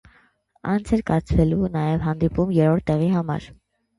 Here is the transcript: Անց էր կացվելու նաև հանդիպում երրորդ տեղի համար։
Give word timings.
Անց 0.71 0.93
էր 0.97 1.01
կացվելու 1.09 1.69
նաև 1.75 2.07
հանդիպում 2.07 2.55
երրորդ 2.61 2.87
տեղի 2.91 3.13
համար։ 3.19 3.49